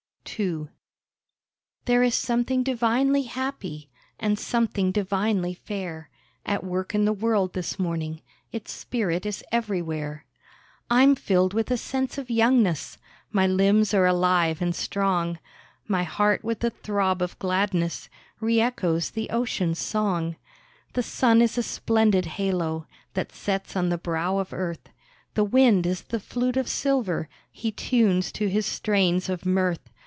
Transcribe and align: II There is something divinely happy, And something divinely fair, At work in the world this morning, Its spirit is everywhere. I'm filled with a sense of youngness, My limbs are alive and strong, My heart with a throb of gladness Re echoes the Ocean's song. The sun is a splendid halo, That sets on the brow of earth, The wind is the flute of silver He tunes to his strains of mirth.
II 0.39 0.67
There 1.83 2.03
is 2.03 2.15
something 2.15 2.63
divinely 2.63 3.23
happy, 3.23 3.89
And 4.17 4.39
something 4.39 4.93
divinely 4.93 5.53
fair, 5.53 6.09
At 6.45 6.63
work 6.63 6.95
in 6.95 7.03
the 7.03 7.11
world 7.11 7.51
this 7.51 7.77
morning, 7.77 8.21
Its 8.51 8.71
spirit 8.71 9.25
is 9.25 9.43
everywhere. 9.51 10.25
I'm 10.89 11.15
filled 11.15 11.53
with 11.53 11.69
a 11.69 11.75
sense 11.75 12.17
of 12.17 12.29
youngness, 12.31 12.97
My 13.31 13.45
limbs 13.45 13.93
are 13.93 14.05
alive 14.05 14.61
and 14.61 14.73
strong, 14.73 15.37
My 15.87 16.03
heart 16.03 16.45
with 16.45 16.63
a 16.63 16.69
throb 16.69 17.21
of 17.21 17.37
gladness 17.37 18.07
Re 18.39 18.61
echoes 18.61 19.11
the 19.11 19.29
Ocean's 19.31 19.79
song. 19.79 20.37
The 20.93 21.03
sun 21.03 21.41
is 21.41 21.57
a 21.57 21.63
splendid 21.63 22.25
halo, 22.25 22.87
That 23.15 23.33
sets 23.33 23.75
on 23.75 23.89
the 23.89 23.97
brow 23.97 24.37
of 24.37 24.53
earth, 24.53 24.89
The 25.33 25.43
wind 25.43 25.85
is 25.85 26.03
the 26.03 26.21
flute 26.21 26.57
of 26.57 26.69
silver 26.69 27.27
He 27.51 27.69
tunes 27.71 28.31
to 28.33 28.47
his 28.49 28.65
strains 28.65 29.27
of 29.27 29.45
mirth. 29.45 29.89